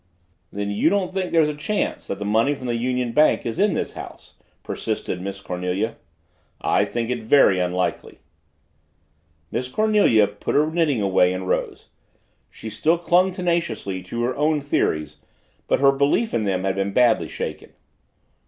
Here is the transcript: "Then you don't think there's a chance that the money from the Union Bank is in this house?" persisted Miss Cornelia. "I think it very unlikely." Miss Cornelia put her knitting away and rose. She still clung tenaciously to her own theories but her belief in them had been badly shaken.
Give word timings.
"Then 0.51 0.71
you 0.71 0.89
don't 0.89 1.13
think 1.13 1.31
there's 1.31 1.47
a 1.47 1.53
chance 1.53 2.07
that 2.07 2.17
the 2.17 2.25
money 2.25 2.55
from 2.55 2.65
the 2.65 2.73
Union 2.75 3.11
Bank 3.11 3.45
is 3.45 3.59
in 3.59 3.75
this 3.75 3.93
house?" 3.93 4.33
persisted 4.63 5.21
Miss 5.21 5.41
Cornelia. 5.41 5.95
"I 6.59 6.85
think 6.85 7.11
it 7.11 7.19
very 7.21 7.59
unlikely." 7.59 8.17
Miss 9.51 9.67
Cornelia 9.67 10.25
put 10.25 10.55
her 10.55 10.65
knitting 10.71 11.03
away 11.03 11.31
and 11.31 11.47
rose. 11.47 11.89
She 12.49 12.67
still 12.71 12.97
clung 12.97 13.31
tenaciously 13.31 14.01
to 14.01 14.23
her 14.23 14.35
own 14.35 14.59
theories 14.59 15.17
but 15.67 15.81
her 15.81 15.91
belief 15.91 16.33
in 16.33 16.45
them 16.45 16.63
had 16.63 16.73
been 16.73 16.93
badly 16.93 17.27
shaken. 17.27 17.73